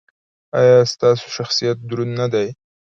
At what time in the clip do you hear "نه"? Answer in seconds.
2.19-2.27